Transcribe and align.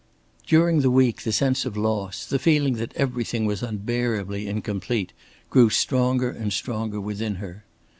During 0.47 0.79
the 0.79 0.89
week 0.89 1.21
the 1.21 1.31
sense 1.31 1.63
of 1.63 1.77
loss, 1.77 2.25
the 2.25 2.39
feeling 2.39 2.73
that 2.77 2.95
everything 2.95 3.45
was 3.45 3.61
unbearably 3.61 4.47
incomplete, 4.47 5.13
grew 5.51 5.69
stronger 5.69 6.31
and 6.31 6.51
stronger 6.51 6.99
within 6.99 7.35
her. 7.35 7.65